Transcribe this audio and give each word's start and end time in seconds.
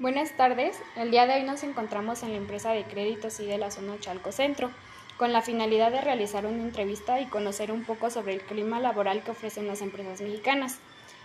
Buenas 0.00 0.34
tardes. 0.34 0.78
El 0.96 1.10
día 1.10 1.26
de 1.26 1.34
hoy 1.34 1.42
nos 1.42 1.62
encontramos 1.62 2.22
en 2.22 2.30
la 2.30 2.38
empresa 2.38 2.72
de 2.72 2.84
créditos 2.84 3.38
y 3.38 3.44
de 3.44 3.58
la 3.58 3.70
zona 3.70 4.00
Chalco 4.00 4.32
Centro, 4.32 4.70
con 5.18 5.30
la 5.30 5.42
finalidad 5.42 5.92
de 5.92 6.00
realizar 6.00 6.46
una 6.46 6.62
entrevista 6.62 7.20
y 7.20 7.26
conocer 7.26 7.70
un 7.70 7.84
poco 7.84 8.08
sobre 8.08 8.32
el 8.32 8.40
clima 8.40 8.80
laboral 8.80 9.22
que 9.22 9.32
ofrecen 9.32 9.66
las 9.66 9.82
empresas 9.82 10.22
mexicanas, 10.22 10.78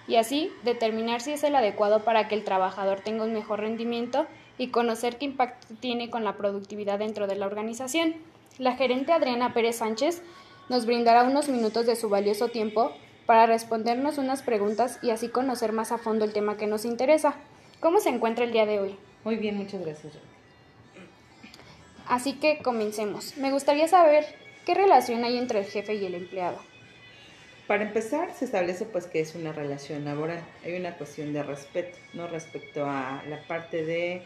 y 0.10 0.18
así 0.18 0.52
determinar 0.66 1.22
si 1.22 1.32
es 1.32 1.46
el 1.46 1.56
adecuado 1.56 2.04
para 2.04 2.28
que 2.28 2.36
el 2.36 2.44
trabajador 2.44 3.00
tenga 3.00 3.24
un 3.24 3.32
mejor 3.32 3.62
rendimiento 3.62 4.28
y 4.58 4.72
conocer 4.72 5.18
qué 5.18 5.24
impacto 5.24 5.74
tiene 5.80 6.10
con 6.10 6.26
la 6.26 6.36
productividad 6.36 7.00
dentro 7.00 7.28
de 7.28 7.38
la 7.38 7.46
organización. 7.46 8.16
La 8.58 8.76
gerente 8.76 9.14
Adriana 9.14 9.54
Pérez 9.54 9.78
Sánchez 9.78 10.22
nos 10.68 10.86
brindará 10.86 11.24
unos 11.24 11.48
minutos 11.48 11.86
de 11.86 11.96
su 11.96 12.10
valioso 12.10 12.50
tiempo 12.50 12.92
para 13.26 13.46
respondernos 13.46 14.18
unas 14.18 14.42
preguntas 14.42 15.00
y 15.02 15.12
así 15.12 15.30
conocer 15.30 15.72
más 15.72 15.94
a 15.94 15.98
fondo 15.98 16.26
el 16.26 16.34
tema 16.34 16.58
que 16.58 16.68
nos 16.68 16.84
interesa. 16.84 17.36
¿Cómo 17.80 18.00
se 18.00 18.10
encuentra 18.10 18.46
el 18.46 18.52
día 18.52 18.66
de 18.66 18.80
hoy? 18.80 18.96
Muy 19.24 19.36
bien, 19.36 19.58
muchas 19.58 19.82
gracias. 19.82 20.14
Así 22.08 22.34
que 22.34 22.60
comencemos. 22.60 23.38
Me 23.38 23.52
gustaría 23.52 23.88
saber 23.88 24.26
qué 24.66 24.74
relación 24.74 25.24
hay 25.24 25.38
entre 25.38 25.60
el 25.60 25.66
jefe 25.66 25.96
y 25.96 26.06
el 26.06 26.16
empleado. 26.16 26.60
Para 27.68 27.84
empezar, 27.84 28.32
se 28.34 28.46
establece 28.46 28.86
pues 28.86 29.08
que 29.08 29.20
es 29.20 29.34
una 29.34 29.52
relación 29.52 30.06
laboral. 30.06 30.40
Hay 30.64 30.76
una 30.76 30.96
cuestión 30.98 31.34
de 31.34 31.42
respeto, 31.42 31.98
¿no? 32.14 32.28
Respecto 32.28 32.86
a 32.86 33.24
la 33.28 33.42
parte 33.48 33.84
de 33.84 34.22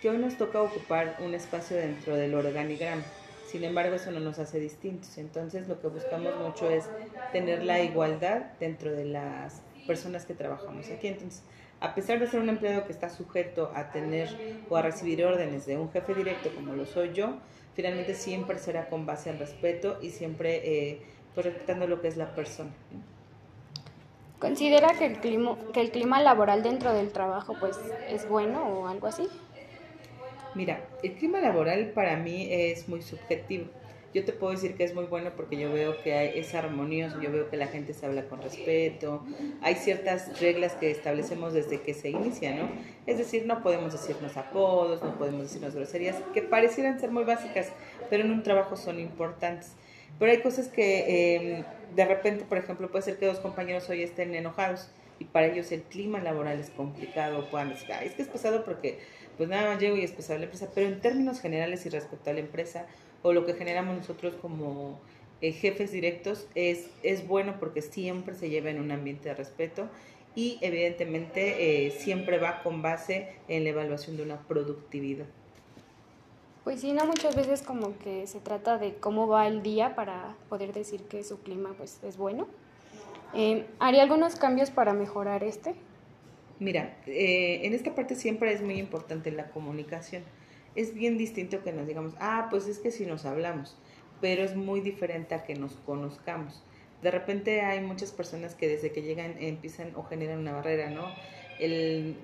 que 0.00 0.08
hoy 0.08 0.16
nos 0.16 0.38
toca 0.38 0.62
ocupar 0.62 1.16
un 1.20 1.34
espacio 1.34 1.76
dentro 1.76 2.16
del 2.16 2.34
organigrama. 2.34 3.02
Sin 3.46 3.62
embargo, 3.62 3.96
eso 3.96 4.10
no 4.10 4.20
nos 4.20 4.38
hace 4.38 4.58
distintos. 4.58 5.18
Entonces, 5.18 5.68
lo 5.68 5.80
que 5.80 5.88
buscamos 5.88 6.34
mucho 6.40 6.70
es 6.70 6.84
tener 7.30 7.62
la 7.62 7.80
igualdad 7.80 8.42
dentro 8.58 8.90
de 8.90 9.04
las 9.04 9.60
personas 9.86 10.24
que 10.24 10.34
trabajamos 10.34 10.88
aquí. 10.88 11.08
Entonces, 11.08 11.42
a 11.80 11.94
pesar 11.94 12.18
de 12.18 12.26
ser 12.26 12.40
un 12.40 12.48
empleado 12.48 12.86
que 12.86 12.92
está 12.92 13.10
sujeto 13.10 13.70
a 13.74 13.90
tener 13.90 14.28
o 14.68 14.76
a 14.76 14.82
recibir 14.82 15.24
órdenes 15.24 15.66
de 15.66 15.76
un 15.76 15.90
jefe 15.90 16.14
directo 16.14 16.50
como 16.54 16.74
lo 16.74 16.86
soy 16.86 17.12
yo, 17.12 17.36
finalmente 17.74 18.14
siempre 18.14 18.58
será 18.58 18.88
con 18.88 19.04
base 19.04 19.30
al 19.30 19.38
respeto 19.38 19.98
y 20.00 20.10
siempre 20.10 20.62
eh, 20.64 21.02
pues, 21.34 21.46
respetando 21.46 21.86
lo 21.86 22.00
que 22.00 22.08
es 22.08 22.16
la 22.16 22.34
persona. 22.34 22.70
¿Considera 24.38 24.94
que 24.98 25.06
el, 25.06 25.18
clima, 25.18 25.56
que 25.72 25.80
el 25.80 25.90
clima 25.90 26.20
laboral 26.20 26.62
dentro 26.62 26.92
del 26.92 27.10
trabajo 27.10 27.54
pues 27.58 27.78
es 28.08 28.28
bueno 28.28 28.68
o 28.68 28.88
algo 28.88 29.06
así? 29.06 29.28
Mira, 30.54 30.86
el 31.02 31.14
clima 31.14 31.40
laboral 31.40 31.90
para 31.90 32.16
mí 32.16 32.48
es 32.50 32.88
muy 32.88 33.02
subjetivo 33.02 33.66
yo 34.16 34.24
te 34.24 34.32
puedo 34.32 34.50
decir 34.50 34.76
que 34.76 34.84
es 34.84 34.94
muy 34.94 35.04
bueno 35.04 35.32
porque 35.36 35.58
yo 35.58 35.70
veo 35.70 36.02
que 36.02 36.14
hay, 36.14 36.38
es 36.38 36.54
armonioso, 36.54 37.20
yo 37.20 37.30
veo 37.30 37.50
que 37.50 37.58
la 37.58 37.66
gente 37.66 37.92
se 37.92 38.06
habla 38.06 38.24
con 38.24 38.40
respeto, 38.40 39.22
hay 39.60 39.74
ciertas 39.74 40.40
reglas 40.40 40.72
que 40.72 40.90
establecemos 40.90 41.52
desde 41.52 41.82
que 41.82 41.92
se 41.92 42.08
inicia, 42.08 42.54
¿no? 42.54 42.66
Es 43.06 43.18
decir, 43.18 43.44
no 43.44 43.62
podemos 43.62 43.92
decirnos 43.92 44.38
apodos, 44.38 45.02
no 45.02 45.18
podemos 45.18 45.42
decirnos 45.42 45.74
groserías, 45.74 46.16
que 46.32 46.40
parecieran 46.40 46.98
ser 46.98 47.10
muy 47.10 47.24
básicas, 47.24 47.70
pero 48.08 48.24
en 48.24 48.30
un 48.30 48.42
trabajo 48.42 48.74
son 48.78 48.98
importantes. 48.98 49.72
Pero 50.18 50.32
hay 50.32 50.40
cosas 50.40 50.68
que 50.68 51.34
em, 51.36 51.64
de 51.94 52.04
repente, 52.06 52.46
por 52.46 52.56
ejemplo, 52.56 52.90
puede 52.90 53.02
ser 53.02 53.18
que 53.18 53.26
dos 53.26 53.40
compañeros 53.40 53.86
hoy 53.90 54.02
estén 54.02 54.34
enojados 54.34 54.90
y 55.18 55.26
para 55.26 55.48
ellos 55.48 55.70
el 55.72 55.82
clima 55.82 56.20
laboral 56.20 56.58
es 56.58 56.70
complicado, 56.70 57.50
puedan 57.50 57.68
decir, 57.68 57.90
es 58.02 58.14
que 58.14 58.22
es 58.22 58.28
pesado 58.28 58.64
porque 58.64 58.98
pues 59.36 59.50
nada 59.50 59.72
más 59.72 59.78
llego 59.78 59.98
y 59.98 60.04
es 60.04 60.12
pesado 60.12 60.38
la 60.38 60.46
empresa, 60.46 60.68
pero 60.74 60.88
en 60.88 61.00
términos 61.02 61.40
generales 61.40 61.84
y 61.84 61.90
respecto 61.90 62.30
a 62.30 62.32
la 62.32 62.40
empresa, 62.40 62.86
o 63.26 63.32
lo 63.32 63.44
que 63.44 63.54
generamos 63.54 63.96
nosotros 63.96 64.34
como 64.40 65.00
eh, 65.40 65.50
jefes 65.50 65.90
directos 65.90 66.46
es, 66.54 66.90
es 67.02 67.26
bueno 67.26 67.56
porque 67.58 67.82
siempre 67.82 68.36
se 68.36 68.50
lleva 68.50 68.70
en 68.70 68.78
un 68.78 68.92
ambiente 68.92 69.30
de 69.30 69.34
respeto 69.34 69.88
y 70.36 70.58
evidentemente 70.60 71.86
eh, 71.86 71.90
siempre 71.90 72.38
va 72.38 72.62
con 72.62 72.82
base 72.82 73.32
en 73.48 73.64
la 73.64 73.70
evaluación 73.70 74.16
de 74.16 74.22
una 74.22 74.38
productividad. 74.46 75.26
Pues 76.62 76.82
sí, 76.82 76.92
no 76.92 77.04
muchas 77.04 77.34
veces 77.34 77.62
como 77.62 77.98
que 77.98 78.28
se 78.28 78.38
trata 78.38 78.78
de 78.78 78.94
cómo 78.94 79.26
va 79.26 79.48
el 79.48 79.60
día 79.64 79.96
para 79.96 80.36
poder 80.48 80.72
decir 80.72 81.02
que 81.02 81.24
su 81.24 81.40
clima 81.40 81.74
pues 81.76 81.98
es 82.04 82.16
bueno. 82.16 82.46
Eh, 83.34 83.66
¿Haría 83.80 84.04
algunos 84.04 84.36
cambios 84.36 84.70
para 84.70 84.92
mejorar 84.92 85.42
este? 85.42 85.74
Mira, 86.60 86.96
en 87.06 87.74
esta 87.74 87.92
parte 87.92 88.14
siempre 88.14 88.52
es 88.52 88.62
muy 88.62 88.78
importante 88.78 89.32
la 89.32 89.50
comunicación 89.50 90.22
es 90.76 90.94
bien 90.94 91.18
distinto 91.18 91.62
que 91.62 91.72
nos 91.72 91.86
digamos, 91.86 92.14
ah, 92.20 92.48
pues 92.50 92.66
es 92.66 92.78
que 92.78 92.90
si 92.90 93.06
nos 93.06 93.24
hablamos, 93.24 93.76
pero 94.20 94.44
es 94.44 94.54
muy 94.54 94.80
diferente 94.80 95.34
a 95.34 95.44
que 95.44 95.54
nos 95.54 95.72
conozcamos. 95.84 96.62
De 97.02 97.10
repente 97.10 97.62
hay 97.62 97.80
muchas 97.80 98.12
personas 98.12 98.54
que 98.54 98.68
desde 98.68 98.92
que 98.92 99.02
llegan 99.02 99.36
empiezan 99.38 99.92
o 99.96 100.02
generan 100.04 100.38
una 100.38 100.52
barrera, 100.52 100.90
¿no? 100.90 101.06
El, 101.58 102.16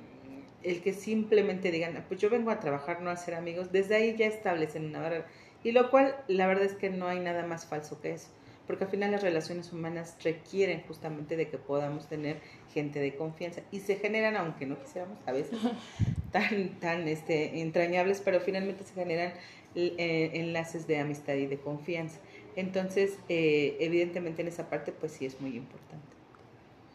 el 0.62 0.82
que 0.82 0.92
simplemente 0.92 1.70
digan, 1.70 2.04
pues 2.08 2.20
yo 2.20 2.30
vengo 2.30 2.50
a 2.50 2.60
trabajar, 2.60 3.02
no 3.02 3.10
a 3.10 3.16
ser 3.16 3.34
amigos, 3.34 3.72
desde 3.72 3.96
ahí 3.96 4.16
ya 4.16 4.26
establecen 4.26 4.86
una 4.86 5.00
barrera. 5.00 5.26
Y 5.64 5.72
lo 5.72 5.90
cual, 5.90 6.16
la 6.28 6.46
verdad 6.46 6.64
es 6.64 6.74
que 6.74 6.90
no 6.90 7.06
hay 7.06 7.20
nada 7.20 7.46
más 7.46 7.66
falso 7.66 8.00
que 8.00 8.12
eso 8.12 8.28
porque 8.66 8.84
al 8.84 8.90
final 8.90 9.10
las 9.10 9.22
relaciones 9.22 9.72
humanas 9.72 10.16
requieren 10.22 10.82
justamente 10.86 11.36
de 11.36 11.48
que 11.48 11.58
podamos 11.58 12.08
tener 12.08 12.40
gente 12.72 13.00
de 13.00 13.14
confianza 13.16 13.62
y 13.70 13.80
se 13.80 13.96
generan, 13.96 14.36
aunque 14.36 14.66
no 14.66 14.78
quisiéramos 14.80 15.18
a 15.26 15.32
veces, 15.32 15.58
tan, 16.32 16.78
tan 16.80 17.08
este, 17.08 17.60
entrañables, 17.60 18.20
pero 18.24 18.40
finalmente 18.40 18.84
se 18.84 18.94
generan 18.94 19.32
eh, 19.74 20.30
enlaces 20.34 20.86
de 20.86 20.98
amistad 20.98 21.34
y 21.34 21.46
de 21.46 21.58
confianza. 21.58 22.18
Entonces, 22.56 23.18
eh, 23.28 23.76
evidentemente 23.80 24.42
en 24.42 24.48
esa 24.48 24.68
parte, 24.68 24.92
pues 24.92 25.12
sí 25.12 25.26
es 25.26 25.40
muy 25.40 25.56
importante. 25.56 26.06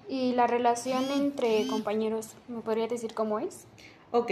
¿Y 0.08 0.34
la 0.34 0.48
relación 0.48 1.04
entre 1.12 1.68
compañeros, 1.68 2.36
me 2.48 2.62
podría 2.62 2.88
decir 2.88 3.14
cómo 3.14 3.40
es? 3.40 3.66
Ok, 4.12 4.32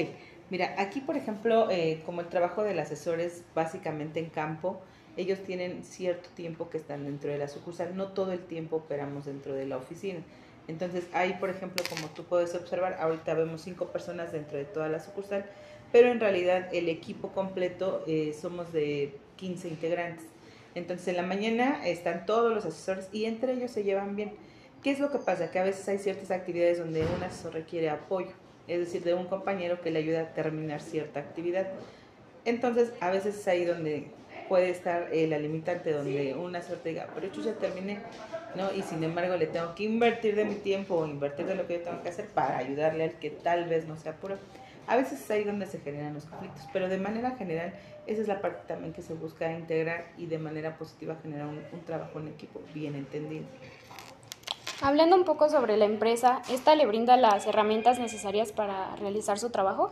mira, 0.49 0.73
aquí 0.77 1.01
por 1.01 1.17
ejemplo, 1.17 1.69
eh, 1.69 2.01
como 2.05 2.21
el 2.21 2.27
trabajo 2.27 2.63
del 2.63 2.79
asesor 2.79 3.19
es 3.19 3.43
básicamente 3.53 4.19
en 4.19 4.29
campo, 4.29 4.79
ellos 5.17 5.39
tienen 5.43 5.83
cierto 5.83 6.29
tiempo 6.35 6.69
que 6.69 6.77
están 6.77 7.05
dentro 7.05 7.31
de 7.31 7.37
la 7.37 7.47
sucursal, 7.47 7.95
no 7.95 8.09
todo 8.09 8.31
el 8.33 8.39
tiempo 8.39 8.77
operamos 8.77 9.25
dentro 9.25 9.53
de 9.53 9.65
la 9.65 9.77
oficina. 9.77 10.19
Entonces, 10.67 11.05
ahí, 11.13 11.37
por 11.39 11.49
ejemplo, 11.49 11.83
como 11.89 12.07
tú 12.09 12.23
puedes 12.23 12.55
observar, 12.55 12.97
ahorita 12.99 13.33
vemos 13.35 13.61
cinco 13.61 13.87
personas 13.87 14.31
dentro 14.31 14.57
de 14.57 14.65
toda 14.65 14.89
la 14.89 14.99
sucursal, 14.99 15.45
pero 15.91 16.09
en 16.09 16.19
realidad 16.19 16.73
el 16.73 16.89
equipo 16.89 17.29
completo 17.29 18.03
eh, 18.07 18.35
somos 18.39 18.73
de 18.73 19.15
15 19.37 19.67
integrantes. 19.67 20.25
Entonces, 20.73 21.07
en 21.07 21.17
la 21.17 21.23
mañana 21.23 21.87
están 21.87 22.25
todos 22.25 22.53
los 22.53 22.65
asesores 22.65 23.07
y 23.11 23.25
entre 23.25 23.53
ellos 23.53 23.71
se 23.71 23.83
llevan 23.83 24.15
bien. 24.15 24.33
¿Qué 24.83 24.91
es 24.91 24.99
lo 24.99 25.11
que 25.11 25.19
pasa? 25.19 25.51
Que 25.51 25.59
a 25.59 25.63
veces 25.63 25.87
hay 25.87 25.99
ciertas 25.99 26.31
actividades 26.31 26.79
donde 26.79 27.01
un 27.01 27.23
asesor 27.23 27.53
requiere 27.53 27.89
apoyo, 27.89 28.31
es 28.67 28.79
decir, 28.79 29.03
de 29.03 29.13
un 29.13 29.25
compañero 29.25 29.81
que 29.81 29.91
le 29.91 29.99
ayuda 29.99 30.21
a 30.21 30.33
terminar 30.33 30.81
cierta 30.81 31.21
actividad. 31.21 31.67
Entonces, 32.43 32.91
a 32.99 33.09
veces 33.09 33.37
es 33.37 33.47
ahí 33.47 33.65
donde 33.65 34.11
puede 34.47 34.69
estar 34.69 35.09
eh, 35.11 35.27
la 35.27 35.37
limitante 35.37 35.91
donde 35.91 36.33
una 36.35 36.61
suerte 36.61 36.89
diga, 36.89 37.07
pero 37.13 37.31
yo 37.31 37.41
ya 37.41 37.53
terminé, 37.53 37.99
¿no? 38.55 38.71
Y 38.73 38.81
sin 38.81 39.03
embargo 39.03 39.35
le 39.35 39.47
tengo 39.47 39.75
que 39.75 39.83
invertir 39.83 40.35
de 40.35 40.45
mi 40.45 40.55
tiempo 40.55 40.95
o 40.95 41.05
invertir 41.05 41.45
de 41.45 41.55
lo 41.55 41.67
que 41.67 41.79
yo 41.79 41.81
tengo 41.81 42.01
que 42.01 42.09
hacer 42.09 42.27
para 42.27 42.57
ayudarle 42.57 43.05
al 43.05 43.13
que 43.19 43.29
tal 43.29 43.65
vez 43.65 43.87
no 43.87 43.97
sea 43.97 44.13
puro. 44.13 44.37
A 44.87 44.95
veces 44.95 45.21
es 45.21 45.31
ahí 45.31 45.43
donde 45.43 45.65
se 45.65 45.79
generan 45.79 46.13
los 46.13 46.25
conflictos, 46.25 46.63
pero 46.71 46.87
de 46.87 46.97
manera 46.97 47.31
general 47.31 47.73
esa 48.05 48.21
es 48.21 48.27
la 48.27 48.39
parte 48.39 48.67
también 48.67 48.93
que 48.93 49.01
se 49.01 49.15
busca 49.15 49.51
integrar 49.51 50.05
y 50.17 50.27
de 50.27 50.37
manera 50.37 50.77
positiva 50.77 51.15
generar 51.23 51.47
un, 51.47 51.61
un 51.71 51.83
trabajo 51.85 52.19
en 52.19 52.27
equipo 52.27 52.61
bien 52.73 52.95
entendido. 52.95 53.45
Hablando 54.81 55.15
un 55.15 55.23
poco 55.23 55.49
sobre 55.49 55.77
la 55.77 55.85
empresa, 55.85 56.41
¿esta 56.49 56.75
le 56.75 56.85
brinda 56.85 57.17
las 57.17 57.47
herramientas 57.47 57.97
necesarias 57.97 58.51
para 58.51 58.95
realizar 58.97 59.39
su 59.39 59.49
trabajo? 59.49 59.91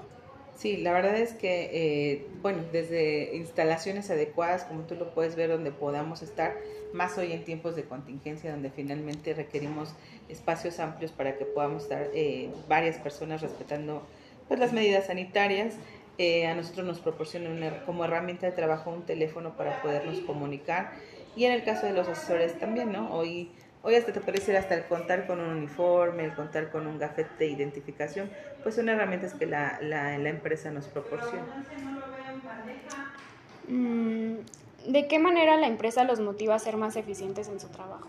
Sí, 0.56 0.78
la 0.78 0.94
verdad 0.94 1.18
es 1.18 1.34
que, 1.34 1.69
eh, 1.74 2.28
bueno, 2.41 2.64
desde 2.72 3.36
instalaciones 3.36 4.09
adecuadas, 4.09 4.64
como 4.66 4.84
tú 4.84 4.96
lo 4.96 5.14
puedes 5.14 5.36
ver, 5.36 5.50
donde 5.50 5.72
podamos 5.72 6.22
estar, 6.22 6.56
más 6.94 7.18
hoy 7.18 7.31
en 7.31 7.44
tiempos 7.44 7.75
de 7.75 7.84
contingencia, 7.84 8.52
donde 8.52 8.69
finalmente 8.69 9.34
requerimos 9.34 9.96
espacios 10.30 10.80
amplios 10.80 11.12
para 11.12 11.38
que 11.38 11.46
podamos 11.46 11.84
estar 11.84 12.09
eh, 12.14 12.52
varias 12.68 12.97
personas 12.97 13.41
respetando 13.41 14.03
pues, 14.47 14.59
las 14.59 14.73
medidas 14.73 15.08
sanitarias. 15.08 15.76
Eh, 16.20 16.46
a 16.46 16.53
nosotros 16.53 16.85
nos 16.85 16.99
proporcionan 16.99 17.82
como 17.88 18.06
herramienta 18.06 18.46
de 18.46 18.52
trabajo 18.52 18.91
un 18.91 19.03
teléfono 19.03 19.58
para 19.58 19.82
podernos 19.82 20.20
comunicar 20.20 20.91
y 21.35 21.46
en 21.46 21.52
el 21.52 21.64
caso 21.64 21.88
de 21.88 21.94
los 21.94 22.08
asesores 22.08 22.59
también, 22.59 22.91
¿no? 22.91 23.11
Hoy 23.11 23.49
Hoy 23.85 23.96
hasta 23.96 24.14
te 24.14 24.22
puede 24.22 24.40
decir 24.40 24.56
hasta 24.56 24.76
el 24.76 24.85
contar 24.85 25.28
con 25.28 25.41
un 25.41 25.58
uniforme, 25.58 26.24
el 26.24 26.34
contar 26.34 26.72
con 26.72 26.88
un 26.88 26.97
gafete 26.97 27.30
de 27.38 27.47
identificación, 27.47 28.32
pues 28.64 28.76
son 28.76 28.88
herramientas 28.88 29.34
que 29.34 29.46
la, 29.46 29.78
la, 29.82 30.18
la 30.18 30.30
empresa 30.30 30.72
nos 30.72 30.88
proporciona. 30.88 31.44
Mm, 33.68 34.35
¿De 34.88 35.08
qué 35.09 35.20
manera 35.20 35.58
la 35.58 35.68
empresa 35.68 36.06
los 36.06 36.22
motiva 36.22 36.56
a 36.56 36.59
ser 36.59 36.78
más 36.78 36.96
eficientes 36.96 37.50
en 37.50 37.59
su 37.59 37.68
trabajo? 37.68 38.08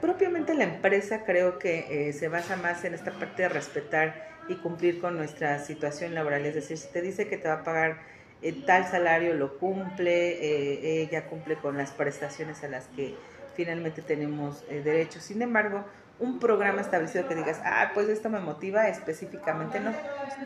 Propiamente 0.00 0.54
la 0.54 0.64
empresa 0.64 1.24
creo 1.24 1.60
que 1.60 2.08
eh, 2.08 2.12
se 2.12 2.26
basa 2.26 2.56
más 2.56 2.84
en 2.84 2.94
esta 2.94 3.12
parte 3.12 3.42
de 3.42 3.48
respetar 3.48 4.28
y 4.48 4.56
cumplir 4.56 5.00
con 5.00 5.16
nuestra 5.16 5.60
situación 5.60 6.14
laboral. 6.14 6.44
Es 6.46 6.56
decir, 6.56 6.78
si 6.78 6.88
te 6.88 7.00
dice 7.00 7.28
que 7.28 7.36
te 7.36 7.46
va 7.46 7.54
a 7.54 7.64
pagar 7.64 7.98
eh, 8.42 8.52
tal 8.66 8.86
salario, 8.86 9.34
lo 9.34 9.56
cumple, 9.58 10.30
eh, 10.30 11.02
ella 11.02 11.26
cumple 11.26 11.56
con 11.56 11.76
las 11.76 11.92
prestaciones 11.92 12.64
a 12.64 12.68
las 12.68 12.86
que 12.88 13.14
finalmente 13.58 14.02
tenemos 14.02 14.62
eh, 14.68 14.82
derechos. 14.84 15.24
Sin 15.24 15.42
embargo, 15.42 15.84
un 16.20 16.38
programa 16.38 16.80
establecido 16.80 17.26
que 17.26 17.34
digas, 17.34 17.60
ah, 17.64 17.90
pues 17.92 18.08
esto 18.08 18.30
me 18.30 18.38
motiva 18.38 18.86
específicamente, 18.86 19.80
no. 19.80 19.92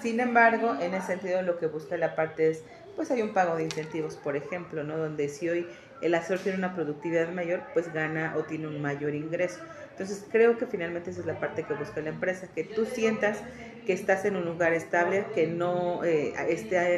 Sin 0.00 0.18
embargo, 0.18 0.78
en 0.80 0.94
ese 0.94 1.08
sentido 1.08 1.42
lo 1.42 1.58
que 1.58 1.66
busca 1.66 1.98
la 1.98 2.16
parte 2.16 2.48
es, 2.48 2.64
pues 2.96 3.10
hay 3.10 3.20
un 3.20 3.34
pago 3.34 3.54
de 3.56 3.64
incentivos, 3.64 4.16
por 4.16 4.34
ejemplo, 4.34 4.82
¿no? 4.82 4.96
Donde 4.96 5.28
si 5.28 5.46
hoy 5.50 5.66
el 6.00 6.14
asesor 6.14 6.38
tiene 6.38 6.56
una 6.56 6.74
productividad 6.74 7.28
mayor, 7.28 7.60
pues 7.74 7.92
gana 7.92 8.34
o 8.38 8.44
tiene 8.44 8.66
un 8.66 8.80
mayor 8.80 9.14
ingreso. 9.14 9.60
Entonces 9.92 10.26
creo 10.30 10.58
que 10.58 10.66
finalmente 10.66 11.10
esa 11.10 11.20
es 11.20 11.26
la 11.26 11.38
parte 11.38 11.64
que 11.66 11.74
busca 11.74 12.00
la 12.00 12.10
empresa, 12.10 12.48
que 12.54 12.64
tú 12.64 12.86
sientas 12.86 13.44
que 13.84 13.92
estás 13.92 14.24
en 14.24 14.36
un 14.36 14.44
lugar 14.44 14.72
estable, 14.74 15.26
que 15.34 15.46
no 15.48 16.04
eh, 16.04 16.34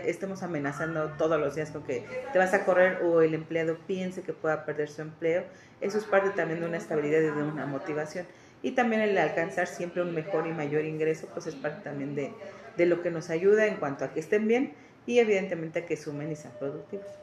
estemos 0.06 0.42
amenazando 0.42 1.12
todos 1.12 1.40
los 1.40 1.54
días 1.54 1.70
con 1.70 1.82
que 1.84 2.06
te 2.30 2.38
vas 2.38 2.52
a 2.52 2.64
correr 2.64 3.02
o 3.02 3.22
el 3.22 3.34
empleado 3.34 3.78
piense 3.86 4.22
que 4.22 4.34
pueda 4.34 4.64
perder 4.66 4.90
su 4.90 5.02
empleo. 5.02 5.44
Eso 5.80 5.98
es 5.98 6.04
parte 6.04 6.30
también 6.30 6.60
de 6.60 6.66
una 6.66 6.76
estabilidad 6.76 7.20
y 7.20 7.30
de 7.30 7.42
una 7.42 7.66
motivación. 7.66 8.26
Y 8.62 8.72
también 8.72 9.02
el 9.02 9.16
alcanzar 9.18 9.66
siempre 9.66 10.02
un 10.02 10.12
mejor 10.14 10.46
y 10.46 10.52
mayor 10.52 10.84
ingreso, 10.84 11.28
pues 11.32 11.46
es 11.46 11.56
parte 11.56 11.82
también 11.82 12.14
de, 12.14 12.38
de 12.76 12.86
lo 12.86 13.02
que 13.02 13.10
nos 13.10 13.30
ayuda 13.30 13.66
en 13.66 13.76
cuanto 13.78 14.04
a 14.04 14.12
que 14.12 14.20
estén 14.20 14.46
bien 14.48 14.74
y 15.06 15.18
evidentemente 15.18 15.80
a 15.80 15.86
que 15.86 15.96
sumen 15.96 16.32
y 16.32 16.36
sean 16.36 16.54
productivos. 16.58 17.20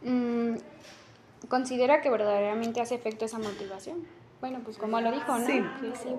Mm, 0.00 0.56
¿Considera 1.48 2.00
que 2.00 2.10
verdaderamente 2.10 2.80
hace 2.80 2.94
efecto 2.94 3.24
esa 3.24 3.38
motivación? 3.38 4.04
Bueno, 4.40 4.60
pues 4.62 4.76
como 4.76 5.00
lo 5.00 5.10
dijo, 5.12 5.38
¿no? 5.38 5.46
Sí, 5.46 5.62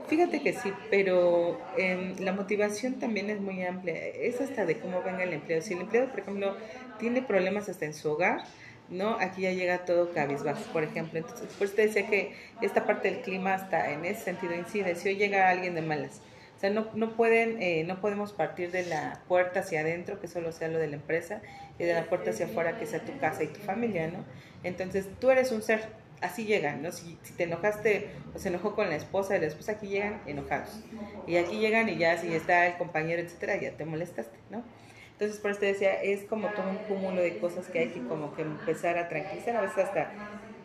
fíjate 0.08 0.42
que 0.42 0.54
sí, 0.54 0.74
pero 0.90 1.60
em, 1.78 2.16
la 2.20 2.34
motivación 2.34 2.96
también 2.96 3.30
es 3.30 3.40
muy 3.40 3.64
amplia. 3.64 3.96
Es 3.96 4.42
hasta 4.42 4.66
de 4.66 4.80
cómo 4.80 5.04
venga 5.04 5.24
el 5.24 5.34
empleo. 5.34 5.62
Si 5.62 5.74
el 5.74 5.82
empleado, 5.82 6.10
por 6.10 6.22
ejemplo, 6.22 6.56
tiene 6.98 7.22
problemas 7.22 7.70
hasta 7.70 7.86
en 7.86 7.94
su 7.94 8.10
hogar, 8.10 8.44
¿no? 8.90 9.18
Aquí 9.20 9.44
ya 9.44 9.52
llega 9.52 9.86
todo 9.86 10.14
cabizbajo, 10.14 10.62
por 10.74 10.84
ejemplo. 10.84 11.20
Entonces, 11.20 11.48
pues 11.60 11.76
te 11.76 11.84
decía 11.84 12.08
que 12.08 12.36
esta 12.62 12.86
parte 12.86 13.12
del 13.12 13.22
clima 13.22 13.54
hasta 13.54 13.92
en 13.92 14.04
ese 14.04 14.24
sentido 14.24 14.56
incide. 14.56 14.96
Si 14.96 15.10
hoy 15.10 15.16
llega 15.16 15.50
alguien 15.50 15.76
de 15.76 15.84
malas, 15.84 16.22
o 16.58 16.60
sea, 16.60 16.72
no, 16.72 16.88
no, 16.96 17.16
pueden, 17.16 17.62
eh, 17.62 17.84
no 17.84 18.02
podemos 18.02 18.34
partir 18.34 18.72
de 18.72 18.84
la 18.84 19.22
puerta 19.28 19.60
hacia 19.60 19.82
adentro, 19.82 20.20
que 20.20 20.28
solo 20.28 20.52
sea 20.52 20.70
lo 20.70 20.80
de 20.80 20.88
la 20.88 20.96
empresa, 20.96 21.40
y 21.78 21.84
de 21.84 21.94
la 21.94 22.06
puerta 22.06 22.32
hacia 22.32 22.48
afuera, 22.48 22.80
que 22.80 22.88
sea 22.88 23.06
tu 23.06 23.16
casa 23.20 23.44
y 23.44 23.48
tu 23.48 23.60
familia, 23.60 24.08
¿no? 24.08 24.26
Entonces, 24.64 25.08
tú 25.20 25.30
eres 25.30 25.52
un 25.52 25.62
ser, 25.62 25.88
así 26.20 26.46
llegan, 26.46 26.82
¿no? 26.82 26.92
Si, 26.92 27.16
te 27.38 27.44
enojaste 27.44 28.10
o 28.34 28.40
se 28.40 28.48
enojó 28.48 28.74
con 28.74 28.90
la 28.90 28.96
esposa 28.96 29.38
y 29.38 29.40
la 29.40 29.46
esposa, 29.46 29.74
aquí 29.74 29.88
llegan 29.88 30.20
enojados. 30.26 30.80
Y 31.28 31.38
aquí 31.38 31.60
llegan 31.60 31.90
y 31.90 31.98
ya 31.98 32.18
si 32.18 32.34
está 32.34 32.66
el 32.66 32.78
compañero, 32.78 33.22
etcétera, 33.22 33.58
ya 33.58 33.74
te 33.74 33.86
molestaste, 33.86 34.40
¿no? 34.50 34.64
Entonces, 35.12 35.38
por 35.40 35.52
eso 35.52 35.60
te 35.60 35.68
decía, 35.68 36.02
es 36.02 36.24
como 36.24 36.48
todo 36.50 36.72
un 36.72 36.78
cúmulo 36.78 37.22
de 37.22 37.38
cosas 37.38 37.68
que 37.68 37.80
hay 37.80 37.90
que 37.90 38.02
como 38.08 38.36
que 38.36 38.42
empezar 38.42 38.98
a 38.98 39.10
tranquilizar, 39.10 39.56
a 39.58 39.62
veces 39.62 39.78
hasta 39.78 40.12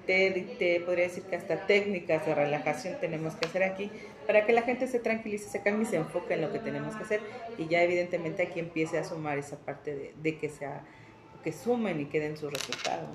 te, 0.06 0.56
te, 0.58 0.80
podría 0.80 1.04
decir 1.04 1.24
que 1.24 1.36
hasta 1.36 1.66
técnicas 1.66 2.26
de 2.26 2.34
relajación 2.34 2.96
tenemos 3.00 3.34
que 3.34 3.46
hacer 3.46 3.62
aquí 3.62 3.90
para 4.26 4.46
que 4.46 4.52
la 4.52 4.62
gente 4.62 4.86
se 4.86 4.98
tranquilice, 4.98 5.48
se 5.48 5.62
cambie 5.62 5.82
y 5.82 5.86
se 5.86 5.96
enfoque 5.96 6.34
en 6.34 6.42
lo 6.42 6.52
que 6.52 6.58
tenemos 6.58 6.94
que 6.96 7.02
hacer 7.02 7.20
y 7.58 7.66
ya 7.68 7.82
evidentemente 7.82 8.42
aquí 8.42 8.60
empiece 8.60 8.98
a 8.98 9.04
sumar 9.04 9.38
esa 9.38 9.58
parte 9.58 9.94
de, 9.94 10.14
de 10.22 10.38
que 10.38 10.48
sea 10.48 10.84
que 11.42 11.52
sumen 11.52 12.00
y 12.00 12.06
queden 12.06 12.36
sus 12.36 12.52
resultados. 12.52 13.08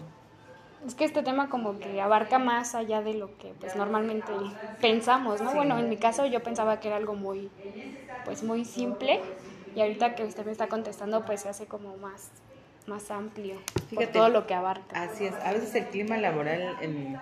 Es 0.85 0.93
que 0.93 1.05
este 1.05 1.23
tema 1.23 1.49
como 1.49 1.79
que 1.79 1.99
abarca 2.01 2.37
más 2.37 2.75
allá 2.75 3.01
de 3.01 3.13
lo 3.13 3.35
que 3.37 3.53
pues 3.59 3.75
normalmente 3.75 4.31
pensamos, 4.79 5.41
¿no? 5.41 5.53
Bueno, 5.53 5.79
en 5.79 5.89
mi 5.89 5.97
caso 5.97 6.25
yo 6.25 6.43
pensaba 6.43 6.79
que 6.79 6.89
era 6.89 6.97
algo 6.97 7.15
muy 7.15 7.49
pues 8.25 8.43
muy 8.43 8.63
simple 8.63 9.21
y 9.75 9.81
ahorita 9.81 10.15
que 10.15 10.23
usted 10.23 10.45
me 10.45 10.51
está 10.51 10.67
contestando 10.67 11.25
pues 11.25 11.41
se 11.41 11.49
hace 11.49 11.65
como 11.65 11.97
más 11.97 12.31
más 12.87 13.11
amplio 13.11 13.55
Fíjate, 13.89 14.07
todo 14.07 14.29
lo 14.29 14.47
que 14.47 14.53
abarca. 14.53 15.01
Así 15.01 15.25
es, 15.25 15.33
a 15.35 15.53
veces 15.53 15.73
el 15.75 15.85
clima 15.87 16.17
laboral, 16.17 16.77
en, 16.81 17.17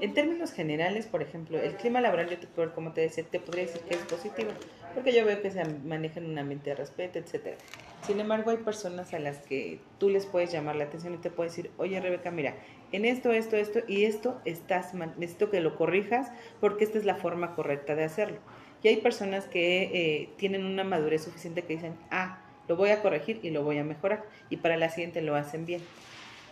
en 0.00 0.14
términos 0.14 0.52
generales, 0.52 1.06
por 1.06 1.22
ejemplo, 1.22 1.58
el 1.58 1.76
clima 1.76 2.00
laboral, 2.00 2.28
yo 2.28 2.38
te, 2.38 2.46
como 2.72 2.92
te 2.92 3.02
decía, 3.02 3.24
te 3.24 3.40
podría 3.40 3.64
decir 3.64 3.82
que 3.82 3.94
es 3.94 4.00
positivo, 4.02 4.50
porque 4.94 5.12
yo 5.12 5.24
veo 5.24 5.40
que 5.40 5.50
se 5.50 5.64
maneja 5.64 6.20
en 6.20 6.30
un 6.30 6.38
ambiente 6.38 6.70
de 6.70 6.76
respeto, 6.76 7.18
etcétera. 7.18 7.56
Sin 8.02 8.18
embargo, 8.18 8.50
hay 8.50 8.58
personas 8.58 9.12
a 9.12 9.18
las 9.18 9.38
que 9.38 9.80
tú 9.98 10.08
les 10.08 10.26
puedes 10.26 10.50
llamar 10.52 10.76
la 10.76 10.84
atención 10.84 11.14
y 11.14 11.18
te 11.18 11.30
puedes 11.30 11.54
decir, 11.54 11.70
oye 11.76 12.00
Rebeca, 12.00 12.30
mira, 12.30 12.56
en 12.92 13.04
esto, 13.04 13.30
esto, 13.30 13.56
esto 13.56 13.80
y 13.86 14.04
esto 14.04 14.40
estás 14.44 14.94
necesito 14.94 15.50
que 15.50 15.60
lo 15.60 15.76
corrijas 15.76 16.32
porque 16.60 16.84
esta 16.84 16.98
es 16.98 17.04
la 17.04 17.16
forma 17.16 17.54
correcta 17.54 17.94
de 17.94 18.04
hacerlo. 18.04 18.38
Y 18.82 18.88
hay 18.88 18.96
personas 18.96 19.46
que 19.46 19.82
eh, 19.82 20.30
tienen 20.36 20.64
una 20.64 20.84
madurez 20.84 21.22
suficiente 21.22 21.62
que 21.62 21.74
dicen, 21.74 21.96
ah, 22.10 22.40
lo 22.70 22.76
voy 22.76 22.90
a 22.90 23.02
corregir 23.02 23.40
y 23.42 23.50
lo 23.50 23.64
voy 23.64 23.78
a 23.78 23.84
mejorar. 23.84 24.22
Y 24.48 24.58
para 24.58 24.76
la 24.76 24.90
siguiente 24.90 25.22
lo 25.22 25.34
hacen 25.34 25.66
bien. 25.66 25.82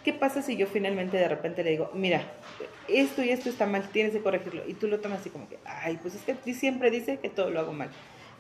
¿Qué 0.03 0.13
pasa 0.13 0.43
si 0.43 0.57
yo 0.57 0.67
finalmente 0.67 1.17
de 1.17 1.29
repente 1.29 1.63
le 1.63 1.71
digo, 1.71 1.93
mira, 1.95 2.23
esto 2.89 3.23
y 3.23 3.31
esto 3.31 3.49
está 3.49 3.67
mal, 3.67 3.89
tienes 3.91 4.15
que 4.15 4.21
corregirlo? 4.21 4.63
Y 4.67 4.75
tú 4.75 4.89
lo 4.89 4.99
tomas 4.99 5.21
así 5.21 5.31
como 5.31 5.49
que, 5.49 5.59
ay, 5.65 5.97
pues 6.03 6.17
es 6.17 6.23
que 6.23 6.55
siempre 6.55 6.91
dice 6.91 7.19
que 7.19 7.29
todo 7.29 7.51
lo 7.51 7.61
hago 7.61 7.73
mal, 7.73 7.91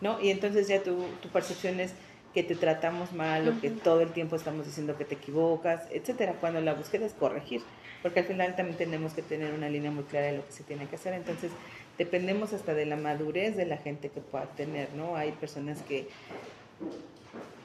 ¿no? 0.01 0.21
Y 0.21 0.31
entonces 0.31 0.67
ya 0.67 0.83
tu, 0.83 1.05
tu 1.23 1.29
percepción 1.29 1.79
es 1.79 1.95
que 2.35 2.43
te 2.43 2.57
tratamos 2.57 3.13
mal 3.13 3.49
o 3.49 3.61
que 3.61 3.71
todo 3.71 4.01
el 4.01 4.11
tiempo 4.11 4.35
estamos 4.35 4.67
diciendo 4.67 4.97
que 4.97 5.05
te 5.05 5.15
equivocas, 5.15 5.83
etcétera, 5.93 6.33
cuando 6.41 6.61
la 6.61 6.75
búsqueda 6.75 7.07
es 7.07 7.13
corregir, 7.13 7.63
porque 8.03 8.21
al 8.21 8.27
final 8.27 8.57
también 8.57 8.77
tenemos 8.77 9.13
que 9.13 9.23
tener 9.23 9.55
una 9.55 9.69
línea 9.69 9.93
muy 9.93 10.05
clara 10.05 10.27
de 10.27 10.39
lo 10.39 10.45
que 10.45 10.53
se 10.53 10.65
tiene 10.65 10.87
que 10.87 10.97
hacer, 10.97 11.15
entonces 11.15 11.53
dependemos 11.97 12.53
hasta 12.53 12.75
de 12.75 12.87
la 12.87 12.97
madurez 12.97 13.57
de 13.57 13.67
la 13.67 13.77
gente 13.77 14.09
que 14.09 14.21
pueda 14.21 14.47
tener, 14.57 14.93
¿no? 14.95 15.15
Hay 15.17 15.31
personas 15.33 15.81
que 15.83 16.09